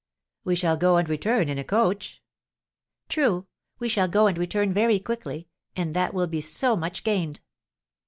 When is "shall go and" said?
0.55-1.07, 3.87-4.35